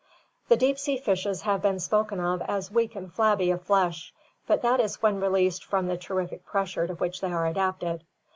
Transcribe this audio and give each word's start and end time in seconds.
The 0.47 0.57
deep 0.57 0.79
sea 0.79 0.97
fishes 0.97 1.43
have 1.43 1.61
been 1.61 1.79
spoken 1.79 2.19
of 2.19 2.41
as 2.47 2.71
weak 2.71 2.95
and 2.95 3.13
flabby 3.13 3.51
of 3.51 3.61
flesh, 3.61 4.11
but 4.47 4.63
that 4.63 4.79
is 4.79 4.99
when 5.03 5.19
released 5.21 5.63
from 5.63 5.85
the 5.85 5.95
terrific 5.95 6.43
pressure 6.43 6.87
to 6.87 6.95
which 6.95 7.21
they 7.21 7.31
are 7.31 7.45
adapted. 7.45 8.03